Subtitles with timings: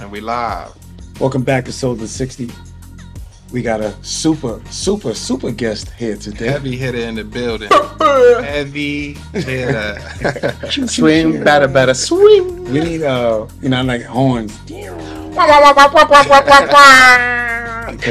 [0.00, 0.72] And we live.
[1.20, 2.50] Welcome back to Sold in 60.
[3.52, 6.48] We got a super, super, super guest here today.
[6.48, 7.70] Heavy hitter in the building.
[8.44, 9.98] Heavy hitter.
[10.86, 12.64] Swing, batter, batter, swing.
[12.64, 14.56] We need, uh, you know, like horns.
[14.58, 14.94] Because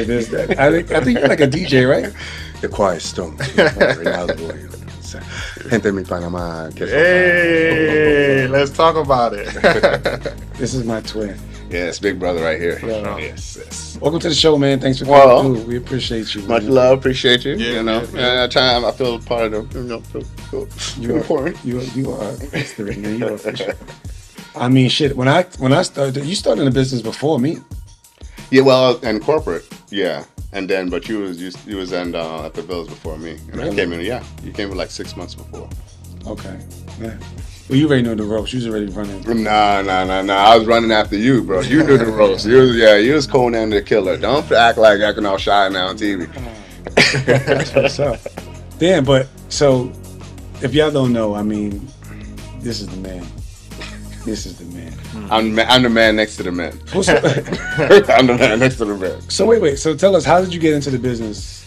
[0.07, 0.55] there's that.
[0.59, 2.11] I think, I think you're like a DJ, right?
[2.61, 3.37] The quiet storm.
[5.69, 6.69] Gente mi Panama.
[6.69, 9.47] que son- hey, let's talk about it.
[10.57, 11.37] This is my twin.
[11.69, 12.79] Yes, big brother right here.
[12.81, 13.17] Yeah.
[13.17, 13.97] Yes, yes.
[13.99, 14.79] Welcome to the show, man.
[14.79, 15.65] Thanks for Well, coming through.
[15.65, 16.41] We appreciate you.
[16.43, 16.71] Much man.
[16.71, 17.55] love, appreciate you.
[17.55, 18.43] Yeah, you know, yeah, yeah.
[18.43, 20.67] at time I feel part of the, you know, feel, feel
[21.03, 21.57] You are, important.
[21.65, 23.19] you are, you are history, man.
[23.19, 23.73] You are for sure.
[24.55, 25.15] I mean, shit.
[25.17, 27.57] When I when I started, you started in the business before me.
[28.49, 30.23] Yeah, well, and corporate, yeah,
[30.53, 33.37] and then but you was you, you was in uh, at the Bills before me,
[33.51, 33.99] and I came in.
[33.99, 35.69] Yeah, you came in like six months before.
[36.25, 36.57] Okay.
[37.01, 37.17] Yeah.
[37.69, 38.53] Well, you already know the ropes.
[38.53, 39.43] You was already running.
[39.43, 40.33] Nah, nah, nah, nah.
[40.33, 41.59] I was running after you, bro.
[41.61, 42.45] You knew the ropes.
[42.45, 44.15] You was, yeah, you was Conan the Killer.
[44.17, 46.27] Don't act like acting all shy now on TV.
[47.25, 48.19] That's what's up.
[48.79, 49.91] Damn, but so
[50.61, 51.85] if y'all don't know, I mean,
[52.59, 53.25] this is the man.
[54.23, 54.93] This is the man.
[55.29, 56.71] I'm, the ma- I'm the man next to the man.
[56.93, 59.21] I'm the man next to the man.
[59.29, 59.77] so wait, wait.
[59.77, 61.65] So tell us, how did you get into the business?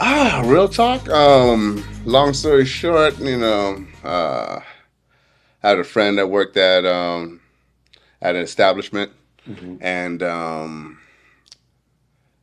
[0.00, 1.08] Ah, real talk.
[1.08, 4.60] Um, long story short, you know, uh,
[5.66, 7.40] I had a friend that worked at um,
[8.22, 9.10] at an establishment,
[9.80, 10.98] and um,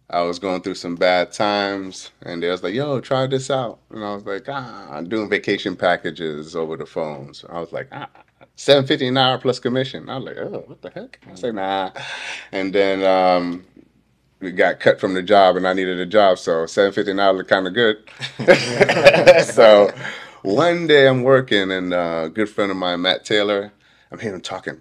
[0.10, 3.80] I was going through some bad times, and they was like, "Yo, try this out,"
[3.92, 7.72] and I was like, "Ah, I'm doing vacation packages over the phones." So I was
[7.72, 8.10] like, "Ah."
[8.58, 10.10] Seven fifty an hour plus commission.
[10.10, 11.20] I was like, oh, what the heck?
[11.26, 11.92] I like, nah.
[12.52, 13.66] And then um,
[14.42, 17.20] we got cut from the job and I needed a job, so seven fifty an
[17.20, 17.98] hour looked kind of good.
[19.46, 19.92] so
[20.44, 23.73] one day I'm working and uh, a good friend of mine, Matt Taylor,
[24.11, 24.80] I'm hearing him talking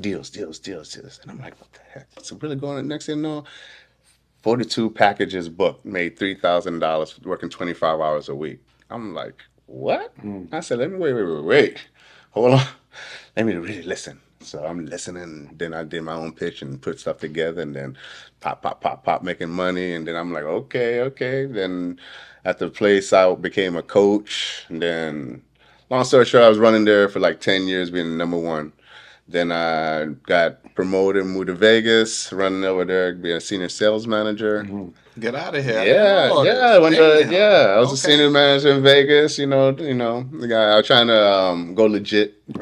[0.00, 2.08] deals, deals, deals, deals, and I'm like, what the heck?
[2.16, 2.88] What's really going on?
[2.88, 3.44] Next thing you know,
[4.42, 8.60] 42 packages booked, made three thousand dollars working 25 hours a week.
[8.90, 10.14] I'm like, what?
[10.52, 11.78] I said, let me wait, wait, wait, wait,
[12.30, 12.66] hold on,
[13.36, 14.20] let me really listen.
[14.40, 15.50] So I'm listening.
[15.56, 17.98] Then I did my own pitch and put stuff together, and then
[18.40, 19.94] pop, pop, pop, pop, making money.
[19.94, 21.46] And then I'm like, okay, okay.
[21.46, 21.98] Then
[22.44, 24.64] at the place, I became a coach.
[24.68, 25.42] And then,
[25.90, 28.72] long story short, I was running there for like 10 years, being number one.
[29.28, 34.66] Then I got promoted, moved to Vegas, running over there, being a senior sales manager.
[35.18, 35.84] Get out of here.
[35.84, 37.32] Yeah, Oh, yeah, when the, damn.
[37.32, 39.38] yeah, I was a senior manager in Vegas.
[39.38, 40.72] You know, you know, the guy.
[40.72, 42.42] I was trying to um, go legit,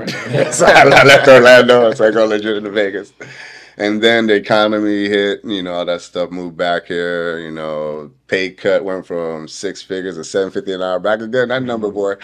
[0.52, 3.12] so I left Orlando, so I go legit into Vegas.
[3.76, 7.38] And then the economy hit, you know, all that stuff moved back here.
[7.38, 11.48] You know, pay cut went from six figures to seven fifty an hour back again.
[11.48, 11.96] That number, mm-hmm.
[11.96, 12.14] boy.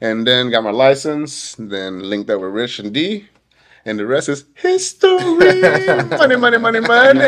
[0.00, 1.54] And then got my license.
[1.58, 3.28] Then linked up with Rich and D.
[3.86, 5.18] And the rest is history.
[5.20, 7.20] money, money, money, money.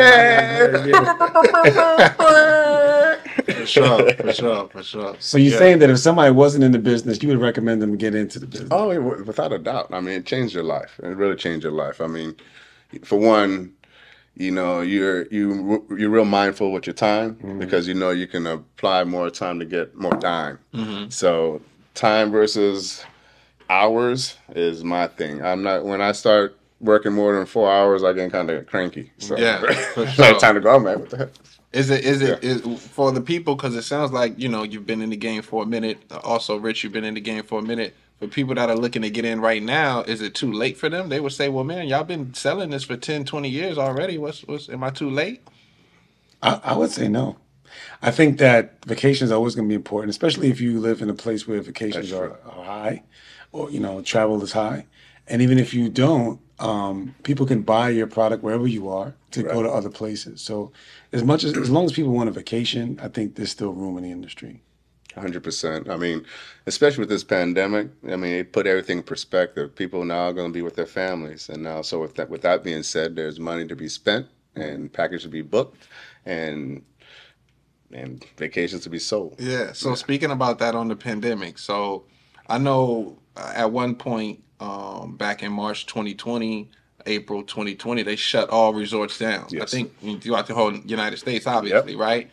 [3.45, 5.15] For sure, for sure, for sure.
[5.19, 5.57] So you're Yeah.
[5.59, 8.39] saying that if somebody wasn't in the business, you would recommend them to get into
[8.39, 8.69] the business?
[8.71, 9.89] Oh, it- without a doubt.
[9.91, 10.99] I mean, it changed your life.
[11.03, 12.01] It really changed your life.
[12.01, 12.35] I mean,
[13.03, 13.73] for one,
[14.35, 17.59] you know, you're you you're real mindful with your time mm-hmm.
[17.59, 20.59] because you know you can apply more time to get more time.
[20.73, 21.09] Mm-hmm.
[21.09, 21.61] So
[21.95, 23.03] time versus
[23.69, 25.43] hours is my thing.
[25.43, 29.11] I'm not when I start working more than four hours, I get kind of cranky.
[29.17, 29.61] So Yeah,
[29.97, 30.39] Like, sure.
[30.39, 30.99] time to go, man.
[30.99, 31.29] What the heck?
[31.73, 34.85] Is it is it is for the people because it sounds like you know you've
[34.85, 35.99] been in the game for a minute.
[36.23, 37.93] Also, Rich, you've been in the game for a minute.
[38.19, 40.89] For people that are looking to get in right now, is it too late for
[40.89, 41.09] them?
[41.09, 44.17] They would say, "Well, man, y'all been selling this for 10, 20 years already.
[44.17, 45.41] What's what's am I too late?"
[46.41, 47.37] I, I would say no.
[48.01, 51.09] I think that vacations are always going to be important, especially if you live in
[51.09, 53.03] a place where vacations are, are high,
[53.51, 54.85] or you know, travel is high.
[55.27, 59.43] And even if you don't, um, people can buy your product wherever you are to
[59.43, 60.41] go to other places.
[60.41, 60.71] So,
[61.11, 63.97] as much as as long as people want a vacation, I think there's still room
[63.97, 64.61] in the industry.
[65.17, 65.89] Hundred percent.
[65.89, 66.25] I mean,
[66.65, 69.75] especially with this pandemic, I mean, it put everything in perspective.
[69.75, 72.41] People now are going to be with their families, and now, so with that, with
[72.41, 75.87] that being said, there's money to be spent and packages to be booked,
[76.25, 76.83] and
[77.91, 79.35] and vacations to be sold.
[79.39, 79.71] Yeah.
[79.73, 82.05] So speaking about that on the pandemic, so
[82.47, 86.69] I know uh, at one point um, back in March 2020,
[87.05, 89.47] April 2020, they shut all resorts down.
[89.61, 92.29] I think throughout the whole United States, obviously, right?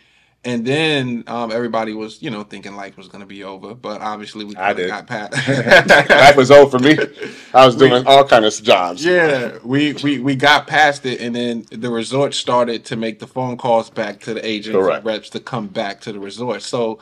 [0.46, 4.02] And then um, everybody was, you know, thinking life was going to be over, but
[4.02, 4.88] obviously we I did.
[4.88, 5.32] got past.
[6.10, 6.98] Life was over for me.
[7.54, 9.02] I was doing all kind of jobs.
[9.04, 13.26] Yeah, we, we we got past it, and then the resort started to make the
[13.26, 14.98] phone calls back to the agents Correct.
[14.98, 16.60] and reps to come back to the resort.
[16.62, 16.98] So,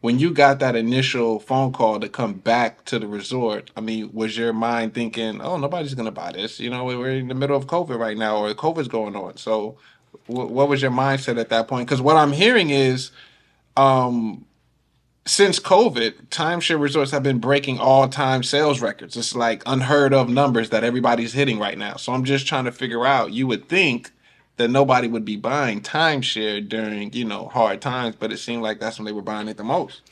[0.00, 4.10] when you got that initial phone call to come back to the resort, I mean,
[4.14, 6.60] was your mind thinking, "Oh, nobody's gonna buy this"?
[6.60, 9.36] You know, we're in the middle of COVID right now, or COVID's going on.
[9.36, 9.76] So,
[10.26, 11.86] wh- what was your mindset at that point?
[11.86, 13.10] Because what I'm hearing is,
[13.76, 14.44] um,
[15.26, 19.16] since COVID, timeshare resorts have been breaking all time sales records.
[19.16, 21.96] It's like unheard of numbers that everybody's hitting right now.
[21.96, 23.32] So I'm just trying to figure out.
[23.32, 24.12] You would think
[24.56, 28.80] that nobody would be buying timeshare during you know hard times, but it seemed like
[28.80, 30.02] that's when they were buying it the most.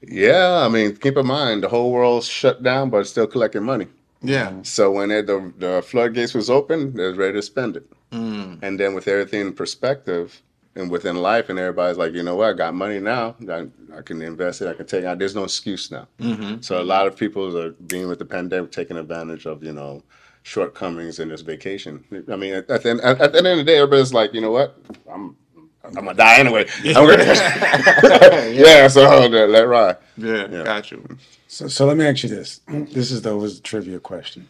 [0.00, 3.88] Yeah, I mean, keep in mind the whole world's shut down, but still collecting money.
[4.22, 4.62] Yeah.
[4.62, 7.90] So when it, the the floodgates was open, they was ready to spend it.
[8.12, 8.62] Mm.
[8.62, 10.40] And then with everything in perspective
[10.74, 13.36] and within life, and everybody's like, you know what, I got money now.
[13.50, 14.68] I, I can invest it.
[14.68, 15.18] I can take out.
[15.18, 16.06] There's no excuse now.
[16.20, 16.60] Mm-hmm.
[16.60, 20.02] So a lot of people are being with the pandemic, taking advantage of you know
[20.42, 22.04] shortcomings in this vacation.
[22.32, 24.32] I mean, at, at the end, at, at the end of the day, everybody's like,
[24.32, 24.78] you know what,
[25.12, 25.36] I'm
[25.84, 26.66] I'm gonna die anyway.
[26.84, 27.24] I'm gonna-
[28.52, 29.96] yeah, so let, let ride.
[30.16, 30.64] Yeah, Yeah.
[30.64, 31.06] got you.
[31.48, 32.60] So, so let me ask you this.
[32.68, 34.48] This is the was a trivia question.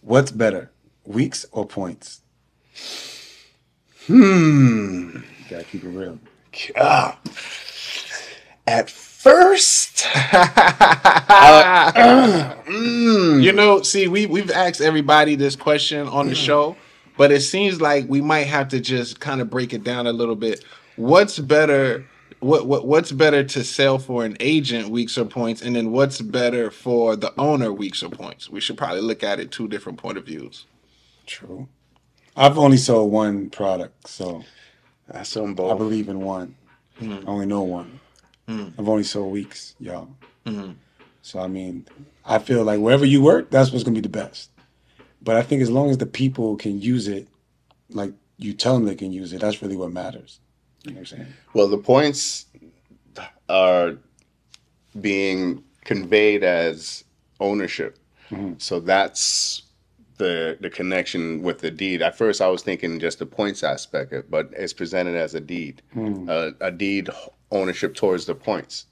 [0.00, 0.70] What's better,
[1.04, 2.21] weeks or points?
[4.06, 5.18] Hmm.
[5.48, 6.18] Gotta keep it real.
[6.76, 7.18] Ah.
[8.66, 9.96] At first,
[12.66, 16.76] mm, You know, see, we we've asked everybody this question on the show,
[17.16, 20.12] but it seems like we might have to just kind of break it down a
[20.12, 20.64] little bit.
[20.96, 22.04] What's better?
[22.40, 26.20] What, what what's better to sell for an agent weeks or points, and then what's
[26.20, 28.50] better for the owner weeks or points?
[28.50, 30.66] We should probably look at it two different point of views.
[31.26, 31.68] True.
[32.36, 34.42] I've only sold one product, so
[35.08, 35.78] that's on I both.
[35.78, 36.54] believe in one.
[37.00, 38.00] I only know one.
[38.48, 38.72] Mm.
[38.78, 40.08] I've only sold weeks, y'all.
[40.46, 40.74] Mhm.
[41.22, 41.86] So I mean,
[42.24, 44.50] I feel like wherever you work, that's what's gonna be the best.
[45.22, 47.28] But I think as long as the people can use it,
[47.90, 50.40] like you tell them they can use it, that's really what matters.
[50.84, 51.32] You know what I'm saying?
[51.54, 52.46] Well, the points
[53.48, 53.96] are
[55.00, 57.04] being conveyed as
[57.40, 57.98] ownership.
[58.30, 58.60] Mhm.
[58.60, 59.61] So that's
[60.22, 62.00] the the connection with the deed.
[62.02, 65.40] At first, I was thinking just the points aspect, of but it's presented as a
[65.40, 66.28] deed, Hmm.
[66.28, 67.10] a, a deed
[67.50, 68.86] ownership towards the points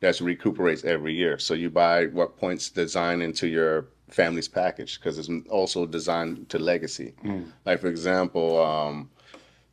[0.00, 1.38] that recuperates every year.
[1.38, 6.58] So you buy what points design into your family's package because it's also designed to
[6.58, 7.14] legacy.
[7.24, 7.44] Mm.
[7.64, 9.10] Like for example, um,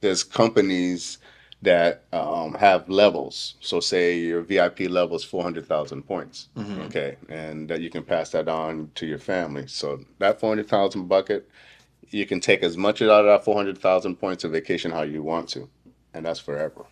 [0.02, 1.20] there's companies
[1.64, 3.56] that um, have levels.
[3.62, 6.50] So say your VIP level is 400,000 points.
[6.58, 6.86] Mhm.
[6.88, 7.16] Okay.
[7.30, 9.68] And that you can pass that on to your family.
[9.68, 11.50] So that 400,000 bucket,
[12.10, 15.48] you can take as much out of that 400,000 points of vacation how you want
[15.50, 15.70] to.
[16.14, 16.86] And that's forever.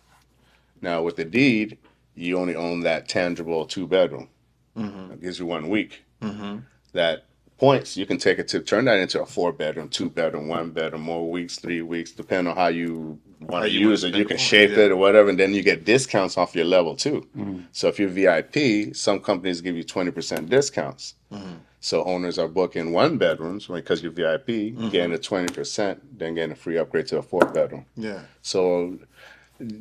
[0.80, 1.76] Now with the deed,
[2.14, 4.28] you only own that tangible two bedroom.
[4.76, 5.08] Mm-hmm.
[5.10, 6.02] That gives you one week.
[6.22, 6.58] Mm-hmm.
[6.94, 7.26] That
[7.58, 10.70] points you can take it to turn that into a four bedroom, two bedroom, one
[10.70, 14.14] bedroom, more weeks, three weeks, depending on how you want to use it.
[14.14, 14.84] You can shape yeah.
[14.84, 17.26] it or whatever, and then you get discounts off your level too.
[17.36, 17.64] Mhm.
[17.72, 21.14] So if you're VIP, some companies give you twenty percent discounts.
[21.32, 21.58] Mhm.
[21.80, 24.90] So owners are booking one bedrooms because you're VIP, Mhm.
[24.92, 27.84] getting a twenty percent, then getting a free upgrade to a four bedroom.
[27.96, 28.20] Yeah.
[28.42, 28.98] So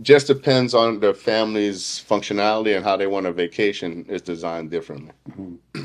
[0.02, 5.12] just depends on the family's functionality and how they want a vacation is designed differently.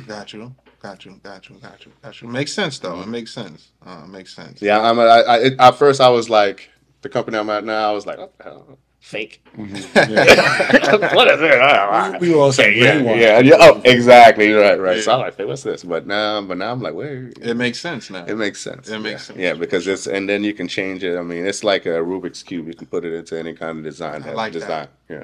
[0.06, 0.54] Got you.
[0.82, 1.18] Got you.
[1.22, 1.56] Got you.
[1.56, 1.92] Got you.
[2.02, 2.28] Got you.
[2.28, 3.00] Makes sense though.
[3.00, 3.70] It makes sense.
[3.84, 4.60] Uh, it makes sense.
[4.60, 4.98] Yeah, I'm.
[4.98, 6.70] A, I, I, at first, I was like,
[7.06, 8.78] the company I'm at now, I was like, what the hell?
[9.00, 9.40] fake.
[9.56, 9.76] Mhm.
[10.10, 11.14] Yeah.
[11.14, 12.20] what is it?
[12.20, 13.20] We, we all say yeah, brainwashed.
[13.20, 13.54] yeah, yeah.
[13.60, 14.50] Oh, exactly.
[14.52, 15.00] Right, right.
[15.00, 15.16] So Yeah.
[15.16, 15.84] I'm like, hey, what's this?
[15.84, 17.38] But now, but now I'm like, wait.
[17.40, 18.24] It makes sense now.
[18.26, 18.88] It makes sense.
[18.88, 19.18] It makes yeah.
[19.18, 19.38] sense.
[19.38, 21.16] Yeah, because it's and then you can change it.
[21.16, 22.66] I mean, it's like a Rubik's cube.
[22.66, 24.24] You can put it into any kind of design.
[24.24, 24.58] I like that.
[24.58, 24.88] design.
[25.08, 25.22] Yeah.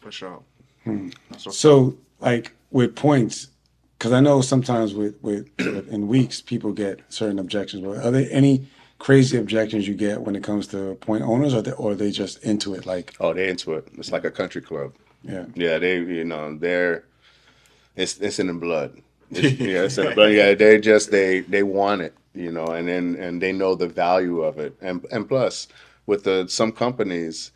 [0.00, 0.40] For sure.
[0.84, 1.10] Hmm.
[1.30, 3.48] That's what's So, like with points,
[3.98, 7.84] because I know sometimes with, with with- in weeks people get certain objections.
[7.84, 8.66] But are there any
[9.04, 12.10] crazy objections you get when it comes to point owners, or they, or are they
[12.10, 12.86] just into it?
[12.86, 13.86] Like, Oh, they're into it.
[13.98, 14.94] It's like a country club.
[15.22, 17.04] yeah, Yeah, they you know they're
[17.96, 18.90] it's it's in the blood.
[19.30, 20.32] It's, yeah, it's in the blood.
[20.32, 23.88] Yeah, they just they they want it, you know, and then and they know the
[23.88, 25.68] value of it, and and plus
[26.06, 27.52] with the some companies,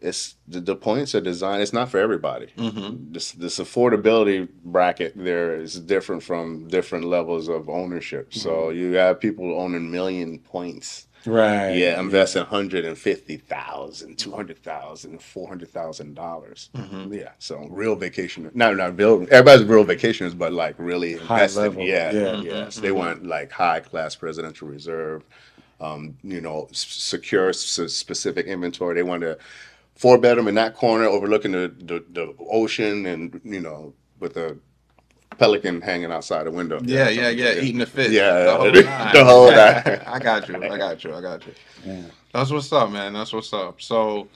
[0.00, 1.62] it's the, the points are designed.
[1.62, 2.48] It's not for everybody.
[2.56, 3.12] Mhm.
[3.12, 8.34] This this affordability bracket there is different from different levels of ownership.
[8.34, 11.06] So you have people owning million points.
[11.24, 16.68] right, Yeah, investing hundred and fifty thousand, two hundred thousand, four hundred thousand dollars.
[16.76, 17.12] Mhm.
[17.12, 18.50] Yeah, so real vacation.
[18.54, 19.26] No, not real.
[19.30, 21.60] Everybody's real vacationers, but like really High invested.
[21.60, 22.40] level, Yeah, yeah.
[22.42, 22.52] yeah.
[22.66, 25.24] Mhm, So they want like high class presidential reserve.
[25.80, 27.58] Um, you know, s- secure s-
[27.92, 28.94] specific inventory.
[28.94, 29.36] They want a
[29.96, 34.58] four bedroom in that corner, overlooking the, the the ocean, and you know, with the
[35.38, 36.80] pelican hanging outside the window.
[36.82, 37.54] Yeah, yeah, yeah.
[37.60, 38.10] Eating the fish.
[38.12, 38.72] Yeah, the whole
[39.12, 40.02] the- whole nine.
[40.06, 40.62] I got you.
[40.62, 41.14] I got you.
[41.14, 41.52] I got you.
[41.84, 42.02] Yeah.
[42.32, 43.14] That's what's up, man.
[43.14, 43.80] That's what's up.
[43.80, 44.28] So,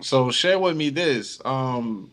[0.00, 1.40] so share with me this.
[1.44, 2.10] Um,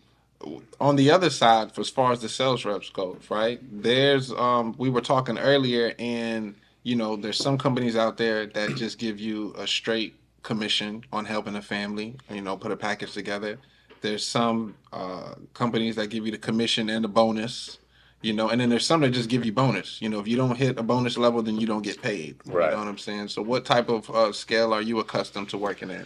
[0.79, 3.59] on the other side, as far as the sales reps go, right?
[3.81, 8.75] There's um, we were talking earlier, and you know, there's some companies out there that
[8.75, 12.15] just give you a straight commission on helping a family.
[12.29, 13.57] You know, put a package together.
[14.01, 17.79] There's some uh, companies that give you the commission and the bonus.
[18.21, 20.01] You know, and then there's some that just give you bonus.
[20.01, 22.37] You know, if you don't hit a bonus level, then you don't get paid.
[22.45, 22.65] Right.
[22.65, 23.27] You know what I'm saying?
[23.27, 26.05] So, what type of uh, scale are you accustomed to working at?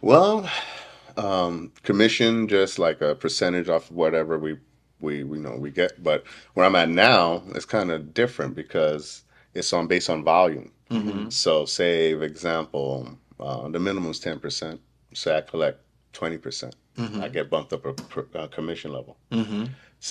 [0.00, 0.50] Well,
[1.16, 4.58] um, commission just like a percentage off of whatever we
[5.00, 6.02] we we know we get.
[6.02, 9.22] But where I'm at now, it's kind of different because
[9.54, 10.72] it's on based on volume.
[11.30, 14.80] So, say, for example, uh, the minimum is ten percent.
[15.14, 15.80] Say I collect
[16.12, 16.74] twenty percent,
[17.22, 19.18] I get bumped up a pr- uh, commission level.
[19.30, 19.64] Mm-hmm.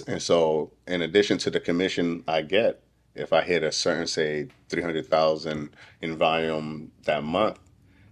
[0.07, 2.81] And so, in addition to the commission I get,
[3.15, 5.69] if I hit a certain, say, 300,000
[6.01, 7.59] in volume that month,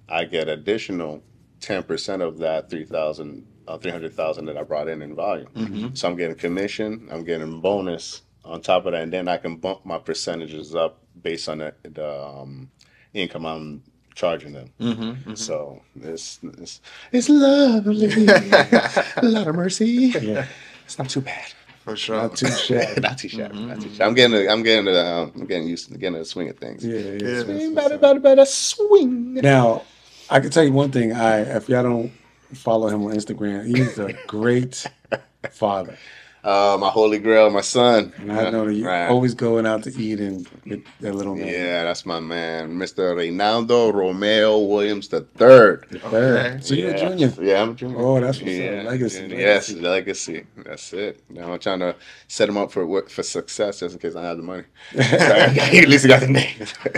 [0.07, 1.21] I get additional
[1.59, 5.49] 10% of that 3,000, uh, 300,000 that I brought in in volume.
[5.95, 9.57] So I'm getting commission, I'm getting bonus on top of that, and then I can
[9.57, 12.71] bump my percentages up based on the, the um,
[13.13, 13.83] income I'm
[14.15, 14.69] charging them.
[14.79, 15.33] Mm-hmm.
[15.35, 18.25] So it's, it's, it's lovely.
[18.27, 20.13] a lot of mercy.
[20.19, 20.45] Yeah.
[20.85, 21.53] It's not too bad.
[21.83, 22.15] For sure.
[22.21, 23.01] Not too shabby.
[23.01, 23.59] not too shabby.
[23.59, 24.03] Not too shabby.
[24.03, 26.57] I'm getting, the, I'm getting, the, um, I'm getting used to getting the swing of
[26.57, 26.85] things.
[26.85, 27.17] Yeah, yeah.
[27.27, 27.43] Yeah.
[27.43, 29.33] Swing, better, better, better, swing.
[29.33, 29.83] Now,
[30.29, 31.11] I can tell you one thing.
[31.11, 32.11] I if y'all don't
[32.53, 34.87] follow him on Instagram, he's a great
[35.51, 35.97] father.
[36.43, 38.11] Uh, my holy grail, my son.
[38.19, 39.07] And I know that you're Right.
[39.07, 41.47] always going out to eat and with that little man.
[41.47, 43.15] Yeah, that's my man, Mr.
[43.15, 45.85] Reynaldo Romeo Williams the third.
[45.89, 46.03] Third.
[46.13, 46.57] Okay.
[46.61, 47.33] So you're a junior.
[47.41, 47.97] Yeah, I'm a junior.
[47.97, 48.59] Oh, that's what's up.
[48.59, 48.81] yeah.
[48.85, 49.81] Legacy, yeah, Yes, legacy.
[49.81, 50.45] legacy.
[50.65, 51.23] That's it.
[51.29, 51.95] Now I'm trying to
[52.27, 54.63] set him up for what for success, just in case I have the money.
[54.99, 56.55] At least he got the name.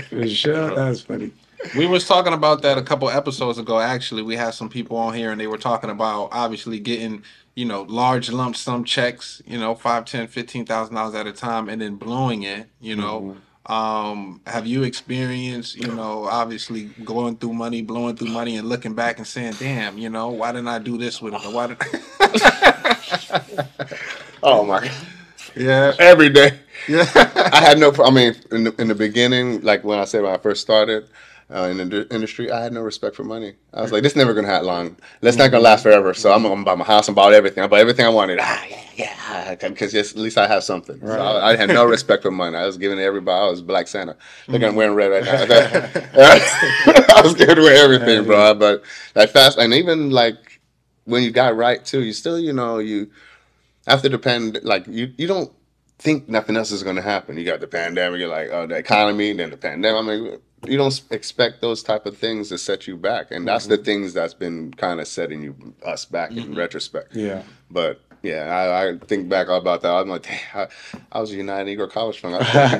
[0.09, 0.73] For sure.
[0.75, 1.31] That's funny.
[1.77, 3.79] We was talking about that a couple episodes ago.
[3.79, 7.23] Actually, we had some people on here and they were talking about obviously getting,
[7.55, 11.31] you know, large lump sum checks, you know, five, ten, fifteen thousand dollars at a
[11.31, 13.37] time and then blowing it, you know.
[13.67, 18.93] Um, have you experienced, you know, obviously going through money, blowing through money and looking
[18.93, 21.51] back and saying, damn, you know, why didn't I do this with it?
[21.51, 21.77] Why did
[24.43, 24.91] oh my god.
[25.55, 25.93] Yeah.
[25.97, 26.59] Every day.
[26.87, 27.05] Yeah.
[27.53, 27.93] I had no.
[28.03, 31.09] I mean, in the, in the beginning, like when I said when I first started
[31.53, 33.53] uh, in the industry, I had no respect for money.
[33.73, 34.97] I was like, this never gonna have long.
[35.21, 36.13] That's not gonna last forever.
[36.13, 37.63] So I'm gonna buy my house and buy everything.
[37.63, 38.39] I bought everything I wanted.
[38.41, 40.99] Ah, yeah, yeah, because at least I have something.
[40.99, 42.57] So I, I had no respect for money.
[42.57, 43.39] I was giving everybody.
[43.39, 44.15] I was Black Santa.
[44.47, 45.43] Look, I'm wearing red right now.
[47.15, 48.55] I was giving away everything, bro.
[48.55, 50.61] But that fast, and even like
[51.05, 53.11] when you got right too, you still, you know, you
[53.87, 55.51] after the pand, like you, you don't
[55.99, 57.37] think nothing else is going to happen.
[57.37, 60.03] You got the pandemic, you're like, oh, the economy, then the pandemic.
[60.03, 63.67] I mean, you don't expect those type of things to set you back, and that's
[63.67, 63.83] the mm-hmm.
[63.83, 66.55] things that's been kind of setting you us back in mm-hmm.
[66.55, 67.15] retrospect.
[67.15, 67.43] Yeah.
[67.69, 69.91] But yeah, I, I think back about that.
[69.91, 70.67] I'm like, I,
[71.11, 72.33] I was a United Negro College fan.
[72.33, 72.79] I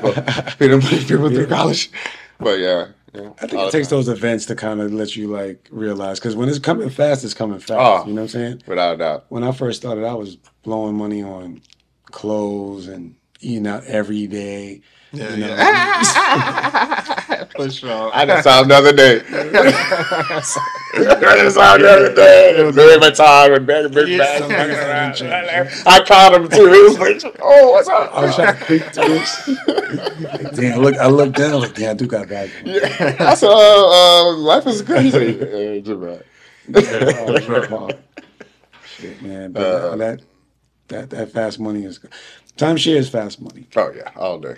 [0.58, 1.90] people, people, people through college.
[2.38, 3.30] But yeah, yeah.
[3.40, 3.98] I think it takes time.
[3.98, 7.34] those events to kind of let you like realize because when it's coming fast, it's
[7.34, 7.72] coming fast.
[7.72, 8.06] Oh.
[8.06, 8.62] You know what I'm saying?
[8.66, 9.26] without a doubt.
[9.28, 11.62] When I first started, I was blowing money on
[12.10, 14.80] clothes and eating out every day.
[15.12, 15.56] Yeah, You know?
[15.56, 17.44] yeah.
[17.56, 18.10] For sure.
[18.12, 19.22] I just saw another day.
[19.30, 20.40] I
[21.38, 22.56] just saw another day.
[22.58, 25.22] It was very much time and big, big Yeah, bag something hanging happened,
[25.68, 25.70] around.
[25.86, 26.66] I caught him too.
[26.72, 29.20] He was like, "Oh, what's up?" I was trying to creep through.
[30.24, 32.50] Like, damn, look, I looked down, like, damn, I do got bad.
[32.64, 33.16] Yeah.
[33.20, 36.22] I said, uh, uh, "Life is crazy." Yeah, it's all right.
[36.74, 37.90] Oh,
[38.98, 39.52] Shit, man.
[39.52, 40.20] But Uh, that,
[40.88, 42.12] that that fast money is good.
[42.58, 43.68] Timeshare is fast money.
[43.76, 44.56] Oh yeah, all day.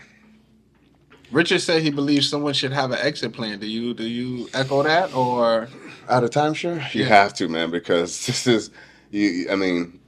[1.32, 3.58] Richard said he believes someone should have an exit plan.
[3.60, 5.68] Do you do you echo that or
[6.08, 7.08] Out of timeshare, you Yeah.
[7.08, 8.70] have to, man, because this is
[9.10, 9.48] you.
[9.50, 10.00] I mean,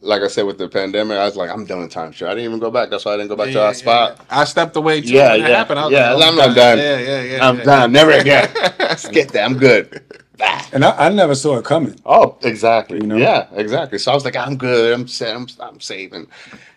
[0.00, 2.26] like I said with the pandemic, I was like, I'm done with timeshare.
[2.28, 2.90] I didn't even go back.
[2.90, 4.16] That's why I didn't go back to Yeah, our yeah, spot.
[4.18, 4.24] yeah.
[4.30, 5.80] I stepped away too Yeah, when it yeah, happened.
[5.80, 6.78] I was yeah, like, I'm oh, not done.
[6.78, 7.48] Yeah, yeah, yeah.
[7.48, 7.64] I'm yeah.
[7.64, 7.92] done.
[7.92, 8.48] Never again.
[8.96, 9.44] Skip that.
[9.44, 10.02] I'm good.
[10.72, 11.98] And I, I never saw it coming.
[12.04, 12.98] Oh, exactly.
[12.98, 13.16] You know?
[13.16, 13.98] Yeah, exactly.
[13.98, 14.92] So I was like, I'm good.
[14.92, 15.34] I'm set.
[15.34, 16.26] I'm, I'm saving,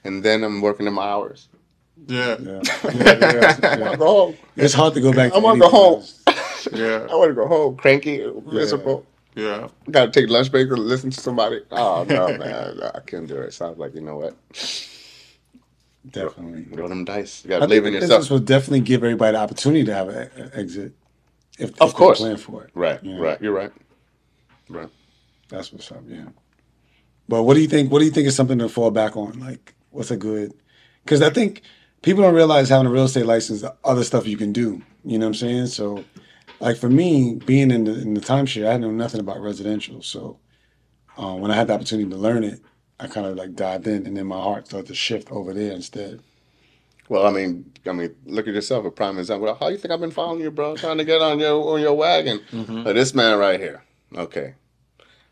[0.04, 1.48] and then I'm working them hours.
[2.08, 2.62] Yeah, Yeah.
[2.84, 3.54] Yeah, yeah, yeah.
[3.92, 4.38] to go home.
[4.56, 5.32] It's hard to go back.
[5.34, 6.04] I to wanna go home.
[6.74, 7.76] yeah, I want to go home.
[7.78, 9.06] Cranky, miserable.
[9.36, 9.68] yeah.
[9.92, 11.62] Got to take lunch break or listen to somebody.
[11.72, 13.54] Oh no, man, I can't do it.
[13.54, 14.36] So I was like, you know what?
[16.10, 16.68] Definitely.
[16.76, 17.44] Roll them dice.
[17.44, 18.32] You got to believe in business yourself.
[18.32, 20.94] will definitely give everybody the opportunity to have an exit.
[21.60, 22.20] If, Of if course.
[22.20, 22.72] plan for it.
[22.74, 23.18] Right, Yeah.
[23.20, 23.42] right.
[23.42, 23.72] You're right.
[24.70, 24.90] Right.
[25.50, 26.04] That's what's up.
[26.08, 26.26] Yeah.
[27.28, 27.92] But what do you think?
[27.92, 29.40] What do you think is something to fall back on?
[29.40, 30.54] Like, what's a good?
[31.04, 31.62] Because I think
[32.02, 34.82] people don't realize having a real estate license, the other stuff you can do.
[35.04, 35.68] You know what I'm saying?
[35.68, 36.04] So,
[36.60, 40.02] like for me, being in the in the timeshare, I know nothing about residential.
[40.02, 40.40] So,
[41.18, 42.62] uh, when I had the opportunity to learn it,
[43.00, 45.72] I kind of like dived in, and then my heart started to shift over there
[45.74, 46.22] instead.
[47.12, 48.86] Well, I mean, I mean, look at yourself.
[48.86, 49.54] A prime example.
[49.60, 50.78] How you think I've been following you, bro?
[50.78, 52.40] Trying to get on your on your wagon.
[52.54, 52.84] Mm-hmm.
[52.86, 53.84] But this man right here.
[54.16, 54.54] Okay,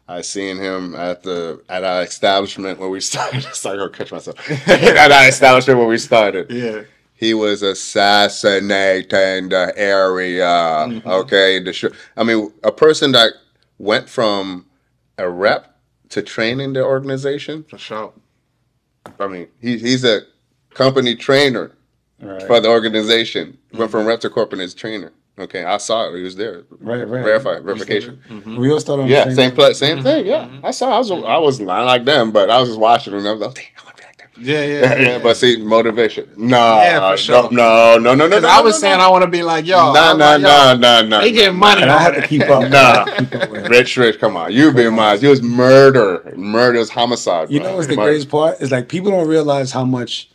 [0.05, 3.43] I seen him at the at our establishment where we started.
[3.53, 4.35] Sorry, I'm gonna catch myself.
[4.67, 6.51] at our establishment where we started.
[6.51, 6.81] Yeah.
[7.15, 10.47] He was assassinating the area.
[10.47, 11.07] Mm-hmm.
[11.07, 13.31] Okay, the sh- I mean, a person that
[13.77, 14.65] went from
[15.17, 17.63] a rep to training the organization.
[17.69, 18.11] For sure.
[19.17, 20.23] I mean, he, he's a
[20.73, 21.71] company trainer
[22.21, 22.41] Right.
[22.47, 23.57] for the organization.
[23.73, 24.09] Went from mm-hmm.
[24.09, 25.13] rep to corporate as trainer.
[25.39, 26.17] Okay, I saw it.
[26.17, 26.63] He was there.
[26.81, 27.23] Right, right.
[27.23, 28.19] Verify, verification.
[28.27, 28.57] Mm-hmm.
[28.57, 29.95] We all started on Yeah, the same place, Mm-hmm.
[30.01, 30.25] same thing.
[30.27, 30.65] Yeah, mm-hmm.
[30.65, 30.93] I saw.
[30.95, 33.25] I was, I was not like them, but I was just watching them.
[33.25, 34.27] I was like, oh, damn, I want to be like them.
[34.37, 34.81] Yeah, yeah.
[35.01, 35.19] Yeah, yeah.
[35.23, 36.27] but see, motivation.
[36.35, 37.43] No, Yeah, for sure.
[37.53, 38.39] no, no, no, no, no.
[38.41, 39.05] No, I was no, saying no.
[39.05, 39.93] I want to be like, yo.
[39.93, 41.21] No, I'm no, like, yo, no, no, no.
[41.21, 41.83] They getting money.
[41.83, 42.63] And I had to keep up.
[42.69, 43.05] Nah.
[43.05, 43.69] Keep up.
[43.69, 44.51] Rich, rich, come on.
[44.51, 45.21] You be mine.
[45.21, 46.33] You was murder.
[46.35, 47.49] Murder is homicide.
[47.49, 47.69] You bro.
[47.69, 48.09] know what's the Murder.
[48.09, 48.59] greatest part?
[48.59, 50.29] Is like people don't realize how much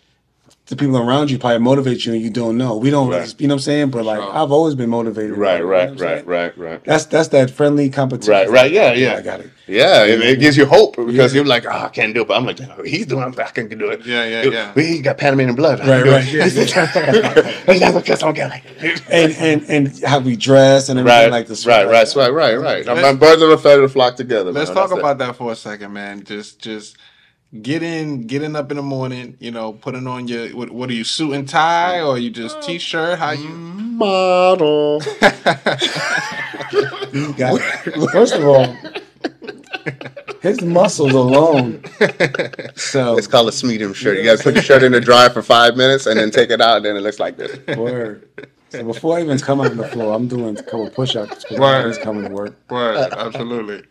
[0.67, 2.77] the people around you probably motivate you and you don't know.
[2.79, 3.35] We don't, Right.
[3.39, 3.91] you know what I'm saying?
[3.91, 4.35] But like, Sure.
[4.35, 5.37] I've always been motivated.
[5.37, 6.85] Right, you know right, right, right, right.
[6.85, 8.33] That's that's that friendly competition.
[8.33, 9.17] Right, right, yeah, yeah.
[9.17, 9.51] I got it.
[9.67, 11.39] Yeah, it, it gives you hope because Yeah.
[11.41, 12.29] you're like, oh, I can't do it.
[12.29, 13.39] But I'm like, oh, he's doing it.
[13.39, 14.07] I can do it.
[14.07, 14.73] Yeah, yeah, yeah.
[14.75, 15.81] We got Panamanian blood.
[15.83, 16.35] I Right, right.
[16.35, 16.55] it.
[16.55, 19.03] That's not I don't get like it.
[19.11, 21.67] And and and how we dress and everything Right, like this.
[21.67, 22.87] right, right, right, right, right.
[22.87, 24.51] Let's- My birds of a feather flock together.
[24.53, 24.77] Let's man.
[24.77, 25.03] talk That's it.
[25.03, 26.25] about that for a second, man.
[26.25, 26.97] Just, just
[27.63, 29.37] getting, getting up in the morning.
[29.41, 30.71] You know, putting on your what?
[30.71, 32.63] What are you suit and tie, or you just oh.
[32.63, 33.19] t-shirt?
[33.19, 33.75] How you?
[33.95, 35.01] model.
[37.13, 37.61] You got.
[38.13, 38.77] First of all,
[40.41, 41.85] his muscles alone.
[42.75, 44.19] So It's called a medium shirt.
[44.19, 46.61] You guys put your shirt in the dryer for five minutes and then take it
[46.61, 47.57] out, and then it looks like this.
[47.77, 48.29] word.
[48.71, 52.01] So before I even come on the floor, I'm doing a couple push-ups because Word.
[52.03, 52.57] coming to work.
[52.69, 53.85] Word, absolutely.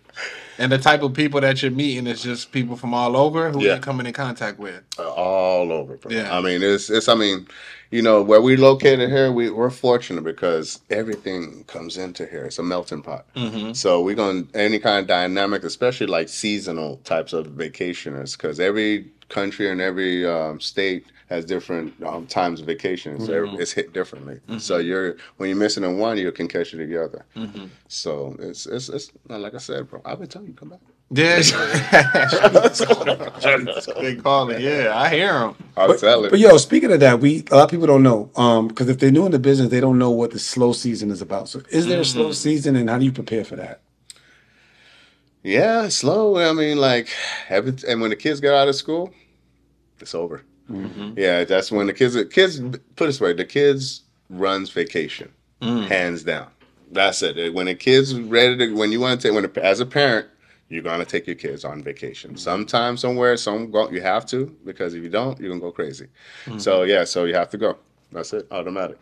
[0.58, 3.62] And the type of people that you're meeting is just people from all over who
[3.62, 3.74] Yeah.
[3.74, 4.84] you're coming in contact with.
[5.00, 5.98] all over.
[5.98, 6.12] Bro.
[6.12, 6.36] Yeah.
[6.38, 7.08] I mean, it's it's.
[7.10, 7.48] I mean,
[7.92, 12.46] you know, where we located here, we we're fortunate because everything comes into here.
[12.46, 13.26] It's a melting pot.
[13.36, 13.74] Mm-hmm.
[13.74, 18.60] So we're going to any kind of dynamic, especially like seasonal types of vacationers, because
[18.60, 19.08] every
[19.40, 23.20] country and every um, state has different um, times of vacation.
[23.20, 23.62] So Mm-hmm.
[23.62, 24.38] it's hit differently.
[24.60, 27.26] So you're when you're missing in one, you can catch it together.
[27.36, 27.66] Mm-hmm.
[27.88, 30.02] So it's it's it's like I said, bro.
[30.06, 30.80] I've been telling you, come back.
[31.16, 31.38] Yeah.
[34.02, 34.62] Big calling.
[34.62, 35.56] Yeah, I hear them.
[35.78, 36.32] I'll tell it.
[36.32, 38.26] But yo, speaking of that, we a lot of people don't know
[38.68, 41.22] because if they're new in the business, they don't know what the slow season is
[41.22, 41.50] about.
[41.50, 43.82] So, is there a slow season, and how do you prepare for that?
[45.44, 46.38] Yeah, slow.
[46.38, 47.10] I mean, like,
[47.50, 49.14] every, and when the kids get out of school,
[50.02, 50.44] it's over.
[50.70, 51.14] Mm-hmm.
[51.18, 52.16] Yeah, that's when the kids.
[52.32, 55.88] Kids put it this way: the kids runs vacation, mm.
[55.88, 56.48] hands down.
[56.92, 57.38] That's it.
[57.38, 60.28] Uh, when the kids ready to, when you want to take, when as a parent,
[60.70, 62.32] you're gonna take your kids on vacation.
[62.32, 62.38] Mm-hmm.
[62.38, 66.08] Sometime, somewhere, some go, you have to because if you don't, you're gonna go crazy.
[66.46, 66.60] Mm-hmm.
[66.60, 67.78] So yeah, so you have to go.
[68.12, 68.98] That's it, automatic.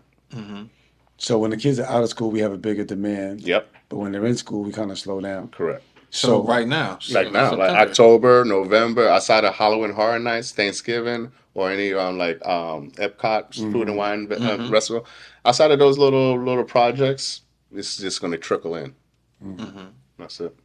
[1.18, 3.42] So when the kids are out of school, we have a bigger demand.
[3.42, 5.50] Yep, But when they're in school, we kind of slow down.
[5.50, 5.84] correct.
[6.14, 11.72] So, right now, like now, like October, November, outside of Halloween Horror Nights, Thanksgiving, or
[11.72, 14.70] any um like um Epcot Food and Wine uh, Mhm.
[14.70, 15.06] Festival.
[15.46, 17.42] Outside of those little little projects,
[17.74, 18.94] it's just going to trickle in.
[19.44, 19.92] Mhm.
[20.20, 20.56] That's it.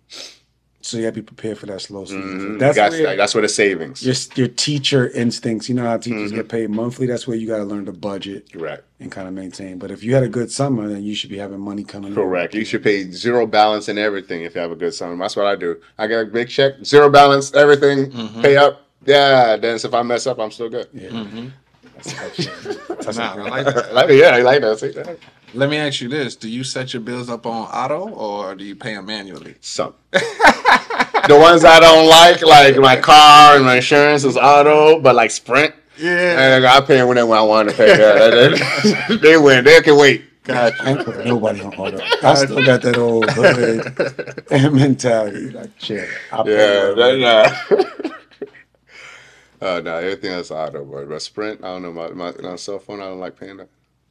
[0.87, 2.39] So you got to be prepared for that slow season.
[2.39, 2.59] Mhm.
[2.61, 4.05] That's that's, where that's where the savings.
[4.07, 5.69] your your teacher instincts.
[5.69, 6.37] You know how teachers Mhm.
[6.37, 7.07] get paid monthly.
[7.09, 8.85] That's where you got to learn to budget Correct.
[9.01, 9.79] and kind of maintain.
[9.79, 12.15] But if you had a good summer, then you should be having money coming in.
[12.15, 12.55] Correct.
[12.55, 15.17] You should pay zero balance in everything if you have a good summer.
[15.17, 15.77] That's what I do.
[15.99, 18.43] I get a big check, zero balance, everything, Mhm.
[18.43, 18.87] pay up.
[19.05, 20.87] Yeah, then if I mess up, I'm still good.
[20.95, 21.09] Yeah.
[21.09, 21.51] Mhm.
[21.97, 24.15] That's, that's, that's Nah, I like that.
[24.15, 24.79] yeah, I like that.
[24.79, 25.19] See that?
[25.55, 28.65] Let me ask you this: Do you set your bills up on auto, or do
[28.65, 29.55] you pay them manually?
[29.61, 29.95] Some.
[31.29, 35.31] the ones I don't like, like my car and my insurance is auto, but like
[35.31, 36.57] Sprint, Yeah.
[36.57, 37.89] and I pay when when I want to pay.
[37.89, 38.29] Yeah,
[39.09, 39.65] they, they win.
[39.65, 40.25] They can wait.
[40.45, 40.77] Gotcha.
[40.81, 41.99] I ain't put nobody on auto.
[42.23, 45.51] I still got that old hood mentality.
[45.51, 46.09] Like, shit.
[46.31, 47.19] I'll Yeah, whatever.
[47.19, 47.99] that,
[49.61, 49.67] nah.
[49.69, 52.79] Uh, no, everything else auto, but, but Sprint, I don't know my, my, my cell
[52.79, 53.01] phone.
[53.01, 53.69] I don't like paying that.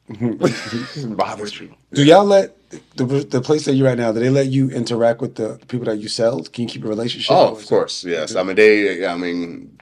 [0.07, 1.75] It bothers you.
[1.93, 2.57] Do y'all let
[2.95, 4.11] the the place that you're at now?
[4.11, 6.43] Do they let you interact with the people that you sell?
[6.43, 7.35] Can you keep a relationship?
[7.35, 8.35] Oh, of course, yes.
[8.35, 9.05] I mean, they.
[9.05, 9.77] I mean,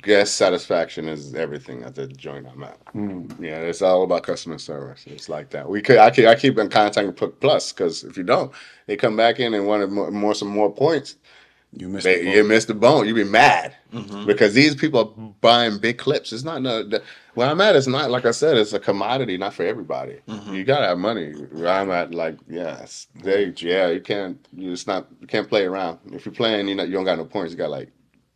[0.00, 2.82] guest satisfaction is everything at the joint I'm at.
[2.94, 3.40] Mm.
[3.40, 5.04] Yeah, it's all about customer service.
[5.06, 5.68] It's like that.
[5.68, 5.98] We could.
[5.98, 6.26] I keep.
[6.26, 8.52] I keep in contact with Plus because if you don't,
[8.86, 11.16] they come back in and want more, more some more points.
[11.76, 13.06] You missed They, the you missed the bone.
[13.08, 14.26] You be mad Mhm.
[14.26, 16.32] because these people are buying big clips.
[16.32, 16.88] It's not no.
[17.34, 18.56] Where I'm at it's not like I said.
[18.56, 20.18] It's a commodity, not for everybody.
[20.28, 20.54] Mhm.
[20.54, 21.32] You gotta have money.
[21.32, 23.88] Where I'm at, like yes, they yeah.
[23.88, 24.38] You can't.
[24.56, 25.08] You it's not.
[25.20, 25.98] You can't play around.
[26.12, 27.52] If you're playing, you know you don't got no points.
[27.52, 27.90] You got like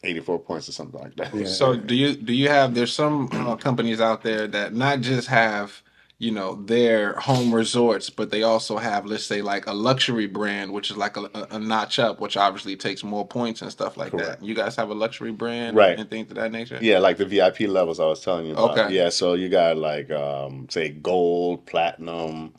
[0.05, 1.35] 84 points or something like that.
[1.35, 1.46] Yeah.
[1.46, 5.29] So do you do you have there's some uh, companies out there that not just
[5.29, 5.83] have
[6.20, 10.72] you know their home resorts, but they also have let's say like a luxury brand,
[10.72, 13.96] which is like a, a, a notch up, which obviously takes more points and stuff
[13.96, 14.40] like Correct.
[14.40, 14.44] that.
[14.46, 15.96] You guys have a luxury brand, Right.
[15.98, 16.78] and things of that nature.
[16.81, 18.76] Yeah, like the VIP levels I was telling you about.
[18.76, 18.94] Okay.
[18.94, 22.52] Yeah, so you got like um say gold, platinum,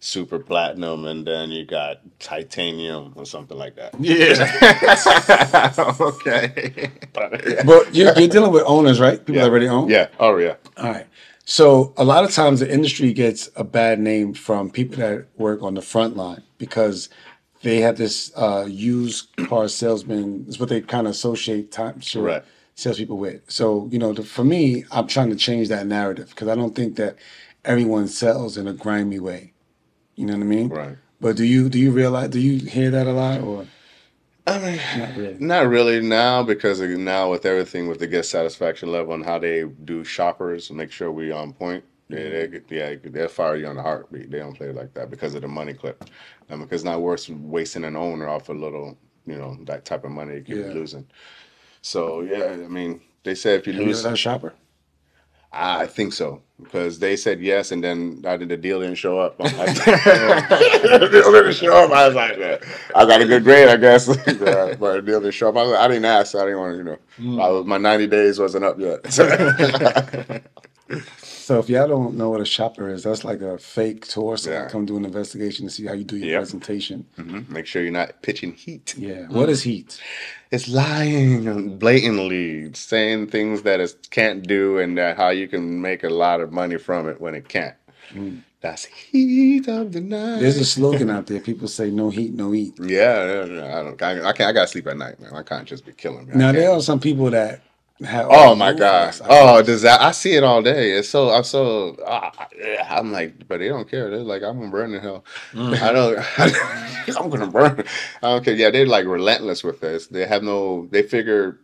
[0.00, 3.94] super platinum, and then you got titanium or something like that.
[4.00, 4.32] Yeah.
[6.00, 6.90] okay.
[7.12, 9.18] But you're, you're dealing with owners, right?
[9.18, 9.42] People Yeah.
[9.42, 9.88] that already own.
[9.90, 10.08] Yeah.
[10.18, 10.54] Oh yeah.
[10.78, 11.06] All right.
[11.52, 15.62] So a lot of times the industry gets a bad name from people that work
[15.62, 17.10] on the front line because
[17.60, 20.46] they have this uh, used car salesman.
[20.48, 22.44] Is what they kind of associate timeshare Right.
[22.74, 23.42] salespeople with.
[23.48, 26.74] So you know, the, for me, I'm trying to change that narrative because I don't
[26.74, 27.16] think that
[27.66, 29.52] everyone sells in a grimy way.
[30.16, 30.68] You know what I mean?
[30.70, 30.96] Right.
[31.20, 32.30] But do you do you realize?
[32.30, 33.66] Do you hear that a lot or
[34.46, 35.36] I mean, not really?
[35.38, 39.64] not really now because now with everything with the guest satisfaction level and how they
[39.84, 41.84] do shoppers, make sure we on point.
[42.08, 44.30] Yeah, they, get- yeah, they'll fire you on the heartbeat.
[44.30, 46.04] They don't play like that because of the money clip.
[46.50, 50.04] Um, because it's not worth wasting an owner off a little, you know, that type
[50.04, 50.72] of money you could Yeah.
[50.72, 51.06] losing.
[51.80, 54.52] So yeah, I mean, they said if you lose, a shopper?
[55.52, 59.18] I think so because they said yes, and then I did the deal didn't show
[59.18, 59.36] up.
[59.38, 61.90] I'm like, deal didn't show up.
[61.90, 62.58] I was like, "Yeah,
[62.94, 65.56] I got a good grade, I guess, but the deal didn't show up.
[65.56, 66.34] I, was like, I didn't ask.
[66.34, 67.42] I didn't want to, you know, mm.
[67.42, 69.02] I was, my 90 days wasn't up yet.
[71.22, 74.36] So if y'all don't know what a shopper is, that's like a fake tour.
[74.36, 74.68] So Yeah.
[74.68, 76.40] come do an investigation to see how you do your Yep.
[76.40, 77.06] presentation.
[77.18, 77.48] Mhm.
[77.48, 78.94] Make sure you're not pitching heat.
[78.98, 79.26] Yeah.
[79.28, 79.98] What is heat?
[80.50, 86.04] It's lying blatantly, saying things that it can't do, and that how you can make
[86.04, 87.74] a lot of money from it when it can't.
[88.60, 90.40] That's heat of the night.
[90.40, 91.40] There's a slogan out there.
[91.40, 92.74] People say no heat, no eat.
[92.80, 94.02] Yeah, yeah, yeah, I don't.
[94.02, 94.48] I, I can't.
[94.50, 95.32] I gotta sleep at night, man.
[95.34, 96.32] I can't just be killing me.
[96.34, 96.56] I Now can't.
[96.58, 97.60] there are some people that
[98.00, 98.26] have.
[98.30, 99.20] Oh my gosh!
[99.24, 100.00] Oh, does that?
[100.00, 100.92] I see it all day.
[100.92, 101.96] It's so I'm so
[102.58, 104.10] yeah, I'm like, but they don't care.
[104.10, 105.24] They're like, I'm gonna burn in hell.
[105.54, 106.18] I don't.
[107.18, 107.84] I'm gonna burn.
[108.22, 108.54] I don't care.
[108.54, 110.06] Yeah, they're like relentless with this.
[110.06, 110.88] They have no.
[110.90, 111.58] They figure.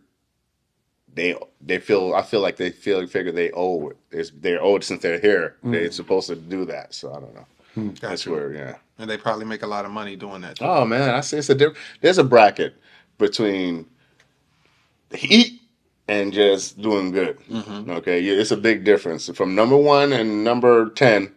[1.13, 2.13] They they feel.
[2.13, 3.97] I feel like they feel figure they owe it.
[4.11, 5.55] It's, they're owed since they're here.
[5.63, 6.93] They're supposed to do that.
[6.93, 7.45] So I don't know.
[8.01, 8.75] That's where yeah.
[8.97, 10.57] And they probably make a lot of money doing that.
[10.57, 10.65] Too.
[10.65, 11.37] Oh man, I see.
[11.37, 12.75] It's a diff- There's a bracket
[13.17, 13.85] between
[15.09, 15.58] the heat
[16.09, 17.39] and just doing good.
[17.49, 17.91] Mm-hmm.
[17.91, 21.31] Okay, it's a big difference from number one and number ten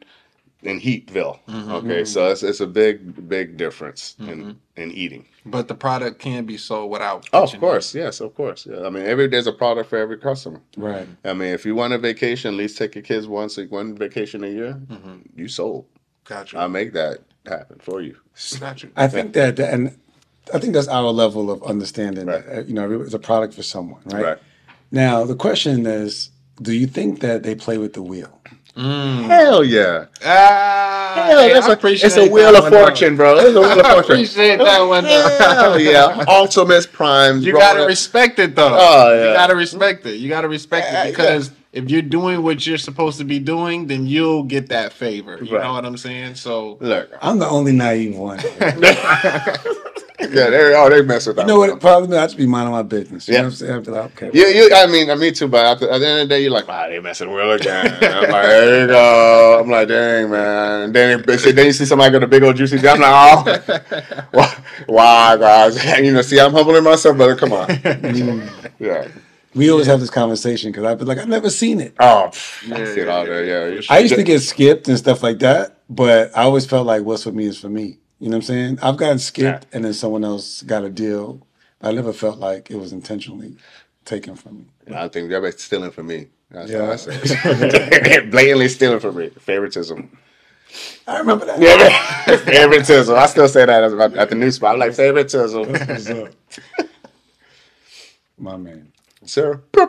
[0.62, 1.38] in Heatville.
[1.46, 1.72] Mm-hmm.
[1.72, 5.26] Okay, so it's it's a big big difference in in eating.
[5.44, 7.28] But the product can be sold without.
[7.32, 8.66] Oh, of pitching course, yes, of course.
[8.66, 10.60] Yeah, I mean, every there's a product for every customer.
[10.76, 11.06] Right.
[11.24, 14.44] I mean, if you want a vacation, at least take your kids once one vacation
[14.44, 14.80] a year.
[14.88, 15.16] Mm-hmm.
[15.36, 15.86] You sold.
[16.24, 16.58] Gotcha.
[16.58, 18.16] I'll make that happen for you.
[18.60, 18.90] Got you.
[18.96, 19.98] I think that, that- and
[20.54, 22.26] I think that's our level of understanding.
[22.26, 22.46] Right.
[22.46, 24.24] That, uh, you know, it's a product for someone, right?
[24.24, 24.38] Right.
[24.92, 28.38] Now the question is, do you think that they play with the wheel?
[28.76, 30.06] Hell yeah.
[30.24, 33.36] Ah, Hell, hey, that's I a, appreciate it's a wheel of fortune, bro.
[33.36, 34.12] It's a wheel of I fortune.
[34.12, 35.04] appreciate that one.
[35.04, 35.36] though.
[35.38, 36.24] Hell yeah.
[36.28, 37.44] Ultimates Primes.
[37.44, 38.70] You gotta respect it though.
[38.78, 39.28] Oh, yeah.
[39.28, 40.16] You gotta respect it.
[40.16, 43.86] You gotta respect Yeah, it because if you're doing what you're supposed to be doing,
[43.88, 45.38] then you'll get that favor.
[45.42, 45.64] You Right.
[45.64, 46.36] know what I'm saying?
[46.36, 47.10] So Look.
[47.20, 48.38] I'm the only naive one.
[50.32, 51.42] Yeah, they oh they mess with that.
[51.42, 51.70] You know what?
[51.70, 53.26] It probably I just be minding my business.
[53.28, 53.40] You Yeah.
[53.42, 53.72] know what I'm saying?
[53.74, 54.30] I'd be like, okay.
[54.32, 55.48] You, you, I mean, me too.
[55.48, 57.60] But at the, at the end of the day, you're like, wow, they messing with
[57.60, 57.86] again.
[57.86, 59.60] I'm like, there you go.
[59.60, 60.82] I'm like, dang, man.
[60.82, 62.76] And then, they say- then you see somebody got a big old juicy.
[62.88, 64.56] I'm like, oh, why,
[64.86, 65.84] why, guys?
[66.02, 67.66] You know, see, I'm humbling myself, but come on.
[67.68, 68.48] Mm.
[68.78, 69.08] yeah.
[69.54, 71.94] We always have this conversation because I've been like, I've never seen it.
[72.00, 73.44] Oh, pff, I see it all there.
[73.74, 73.80] Yeah.
[73.90, 77.24] I used to get skipped and stuff like that, but I always felt like what's
[77.24, 77.98] for me is for me.
[78.22, 78.78] You know what I'm saying?
[78.80, 81.44] I've gotten skipped and then someone else got a deal.
[81.80, 83.56] I never felt like it was intentionally
[84.04, 84.94] taken from me.
[84.94, 86.28] I think they're stealing from me.
[86.48, 86.82] That's Yeah.
[86.82, 88.26] what I say.
[88.30, 89.30] Blatantly stealing from me.
[89.30, 90.16] Favoritism.
[91.08, 91.60] I remember that.
[91.60, 93.16] Yeah, favoritism.
[93.16, 94.74] I still say that as at the new spot.
[94.74, 95.72] I'm like favoritism.
[98.38, 98.91] My man.
[99.24, 99.62] Sir.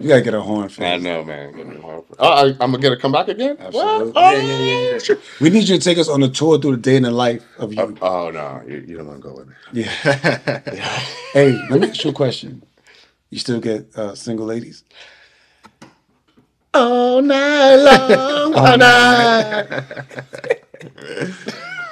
[0.00, 1.04] You gotta get a horn for I this.
[1.04, 1.56] know, man.
[1.56, 2.02] Give me one.
[2.18, 3.56] Oh, I, I'm gonna get to come back again.
[3.58, 4.12] Absolutely.
[4.12, 4.16] What?
[4.16, 6.82] Oh, Yeah, yeah, yeah, We need you to take us on a tour through the
[6.82, 7.96] day in the life of you.
[8.02, 9.54] Oh, no, you, you don't want to go with me.
[9.72, 9.84] Yeah.
[11.32, 12.62] hey, let me ask you a question.
[13.30, 14.84] You still get uh, single ladies?
[16.74, 19.66] All night long, all night.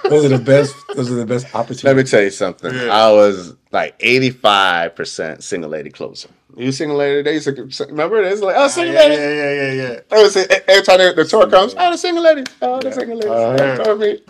[0.04, 0.74] Those are the best.
[0.94, 1.84] Those are the best opportunities.
[1.84, 2.74] Let me tell you something.
[2.74, 6.28] I was like 85% single lady closer.
[6.56, 7.22] You single lady?
[7.22, 9.14] They used to remember this like, oh, single yeah, lady.
[9.14, 10.00] yeah, yeah, yeah, yeah.
[10.10, 12.92] They would say every time the, the tour comes, oh, the single lady, oh, the
[12.92, 13.28] single lady.
[13.28, 13.84] Uh-huh.
[13.84, 14.20] Tour me.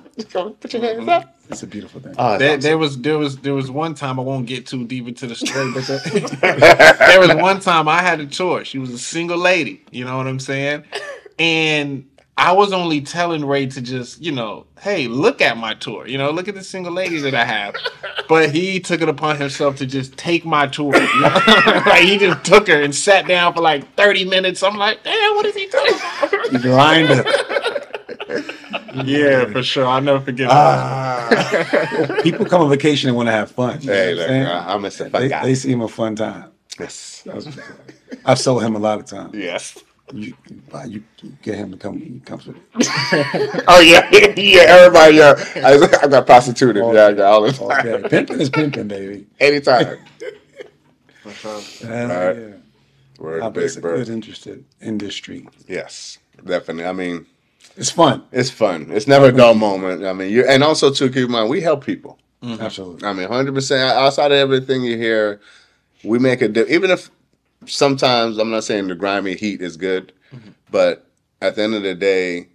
[0.61, 1.37] Put your hands up.
[1.49, 2.15] It's a beautiful thing.
[2.19, 4.87] Oh, There, that's there was there was there was one time I won't get too
[4.87, 5.99] deep into the story, but there,
[6.99, 8.65] there was one time I had a tour.
[8.65, 10.85] She was a single lady, you know what I'm saying?
[11.39, 16.09] And I was only telling Ray to just, you know, hey, look at my tour,
[16.09, 17.75] you know, look at the single ladies that I have.
[18.29, 20.97] But he took it upon himself to just take my tour.
[20.97, 21.41] you know?
[21.87, 24.63] like he just took her and sat down for like 30 minutes.
[24.63, 25.95] I'm like, damn, what is he doing?
[25.95, 26.53] about?
[26.53, 29.07] You grind it.
[29.07, 29.87] yeah, for sure.
[29.87, 30.57] I'll never forget that.
[30.57, 32.21] Ah.
[32.23, 33.81] People come on vacation and want to have fun.
[33.81, 34.47] Hey, look, I'm saying?
[34.47, 35.45] I- I'm a fun they, guy.
[35.45, 36.51] they seem a fun time.
[36.81, 37.23] Yes.
[37.27, 37.65] That's what's up.
[38.25, 39.35] I've sold him a lot of times.
[39.35, 39.79] Yes.
[40.13, 40.35] You,
[40.89, 41.99] you, you get him to come.
[41.99, 43.65] He comes with it.
[43.69, 44.63] Oh yeah, yeah.
[44.63, 45.35] Everybody, yeah.
[45.65, 46.83] I, I got prostituted.
[46.93, 47.87] Yeah, I got all the time.
[47.95, 48.09] Okay.
[48.09, 49.27] Pimping is pimping, baby.
[49.41, 49.99] Anytime.
[51.25, 52.37] Hell Right.
[52.37, 52.55] yeah.
[53.19, 54.09] Word, Uh, but it's big a good, bird.
[54.09, 55.49] interested industry.
[55.69, 56.85] Yes, definitely.
[56.87, 57.27] I mean,
[57.77, 58.25] It's fun.
[58.33, 58.89] it's fun.
[58.91, 60.05] It's never a dull moment.
[60.05, 62.19] I mean, you and also to keep in mind, we help people.
[62.43, 63.07] Absolutely.
[63.07, 63.93] I mean, hundred percent.
[63.97, 65.41] Outside of everything you hear,
[66.03, 67.09] we make a di- even if
[67.67, 70.13] sometimes I'm not saying the grimy heat is good,
[70.71, 71.07] but
[71.41, 72.49] at the end of the day,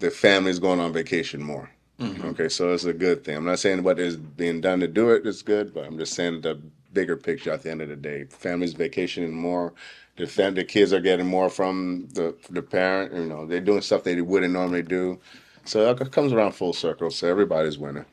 [0.00, 1.70] the family's going on vacation more.
[2.00, 2.26] Mm-hmm.
[2.28, 3.36] Okay, so it's a good thing.
[3.36, 6.14] I'm not saying what is being done to do it is good, but I'm just
[6.14, 6.60] saying the
[6.92, 7.52] bigger picture.
[7.52, 9.72] At the end of the day, families vacationing more.
[10.16, 13.14] The fam- the kids are getting more from the the parent.
[13.14, 15.20] You know, they're doing stuff they wouldn't normally do.
[15.64, 17.10] So it comes around full circle.
[17.10, 18.04] So everybody's winning.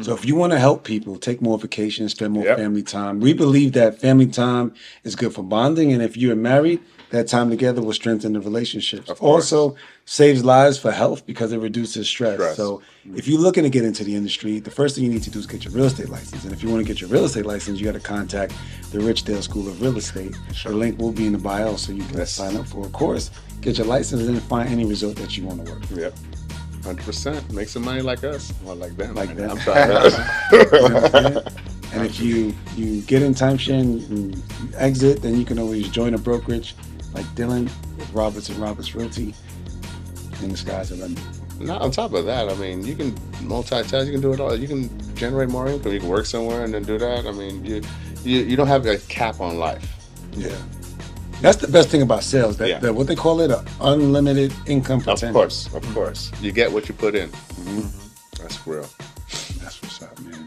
[0.00, 2.56] So if you want to help people take more vacations, spend more Yep.
[2.58, 4.72] family time, we believe that family time
[5.04, 6.80] is good for bonding, and if you are married,
[7.10, 9.06] that time together will strengthen the relationships.
[9.10, 9.20] Course.
[9.52, 12.34] Also, saves lives for health because it reduces stress.
[12.34, 12.56] Stress.
[12.56, 12.82] So
[13.14, 15.38] if you're looking to get into the industry, the first thing you need to do
[15.38, 16.44] is get your real estate license.
[16.44, 18.52] And if you want to get your real estate license, you got to contact
[18.92, 20.36] the Richdale School of Real Estate.
[20.64, 22.32] The link will be in the bio, so you can Yes.
[22.32, 23.30] sign up for a course,
[23.62, 25.82] get your license, and then find any resort that you want to work.
[25.94, 26.14] Yep.
[26.88, 27.52] Hundred percent.
[27.52, 28.50] Make some money like us.
[28.64, 29.14] Well, like them.
[29.14, 29.50] Like them.
[29.50, 30.10] I'm sorry.
[30.52, 31.46] You know what I'm saying?
[31.92, 34.42] And if you you get in timeshare and you
[34.74, 36.74] exit, then you can always join a brokerage
[37.12, 37.64] like Dylan
[37.98, 39.34] with Roberts and Roberts Realty.
[40.40, 41.22] And the sky's the limit.
[41.60, 43.12] Not on top of that, I mean, you can
[43.46, 44.06] multitask.
[44.06, 44.56] You can do it all.
[44.56, 45.92] You can generate more income.
[45.92, 47.26] You can work somewhere and then do that.
[47.26, 47.82] I mean, you
[48.24, 49.86] you, you don't have a cap on life.
[50.32, 50.56] Yeah.
[51.40, 52.56] That's the best thing about sales.
[52.56, 52.78] That, Yeah.
[52.80, 55.28] that what they call it, a unlimited income potential.
[55.28, 56.32] Of course, of course.
[56.40, 57.30] You get what you put in.
[58.40, 58.86] That's real.
[59.62, 60.46] That's what's up, man.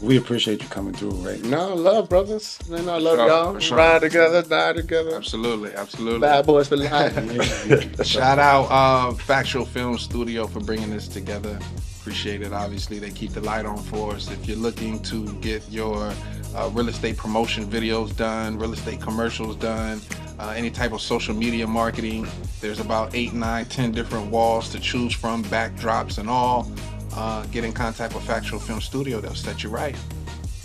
[0.00, 1.40] We appreciate you coming through, right?
[1.44, 2.58] No, love brothers.
[2.68, 3.58] Man, I love Sure, y'all.
[3.60, 3.76] sure.
[3.78, 5.14] Ride together, die together.
[5.14, 6.18] Absolutely, absolutely.
[6.20, 7.14] Bad boys for life.
[8.06, 11.56] Shout out uh, Factual Film Studio for bringing this together.
[12.00, 12.52] Appreciate it.
[12.52, 14.28] Obviously, they keep the light on for us.
[14.28, 16.12] If you're looking to get your
[16.56, 20.00] uh, real estate promotion videos done, real estate commercials done,
[20.38, 22.26] uh, any type of social media marketing,
[22.60, 26.70] there's about eight, nine, ten different walls to choose from, backdrops and all.
[27.14, 29.20] Uh, get in contact with Factual Film Studio.
[29.20, 29.96] They'll set you right.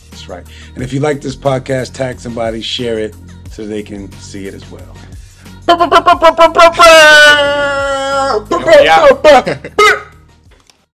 [0.10, 0.46] That's right.
[0.74, 3.16] And if you like this podcast, tag somebody, share it
[3.52, 4.96] so they can see it as well.
[8.84, 10.02] Yeah.